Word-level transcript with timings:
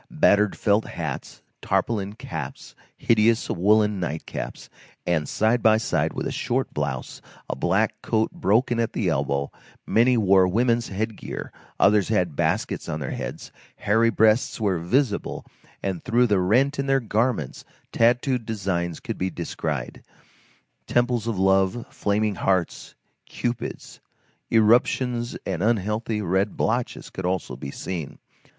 Battered 0.09 0.57
felt 0.57 0.85
hats, 0.85 1.43
tarpaulin 1.61 2.13
caps, 2.13 2.73
hideous 2.97 3.47
woollen 3.51 3.99
nightcaps, 3.99 4.67
and, 5.05 5.29
side 5.29 5.61
by 5.61 5.77
side 5.77 6.13
with 6.13 6.25
a 6.25 6.31
short 6.31 6.73
blouse, 6.73 7.21
a 7.47 7.55
black 7.55 8.01
coat 8.01 8.31
broken 8.31 8.79
at 8.79 8.93
the 8.93 9.09
elbow; 9.09 9.51
many 9.85 10.17
wore 10.17 10.47
women's 10.47 10.87
headgear, 10.87 11.53
others 11.79 12.07
had 12.09 12.35
baskets 12.35 12.89
on 12.89 12.99
their 12.99 13.11
heads; 13.11 13.51
hairy 13.75 14.09
breasts 14.09 14.59
were 14.59 14.79
visible, 14.79 15.45
and 15.83 16.03
through 16.03 16.25
the 16.25 16.39
rent 16.39 16.79
in 16.79 16.87
their 16.87 16.99
garments 16.99 17.63
tattooed 17.91 18.43
designs 18.43 18.99
could 18.99 19.19
be 19.19 19.29
descried; 19.29 20.01
temples 20.87 21.27
of 21.27 21.37
Love, 21.37 21.85
flaming 21.91 22.33
hearts, 22.33 22.95
Cupids; 23.27 23.99
eruptions 24.51 25.37
and 25.45 25.61
unhealthy 25.61 26.23
red 26.23 26.57
blotches 26.57 27.11
could 27.11 27.27
also 27.27 27.55
be 27.55 27.69
seen. 27.69 28.17